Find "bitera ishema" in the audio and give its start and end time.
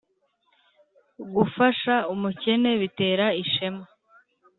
2.81-3.83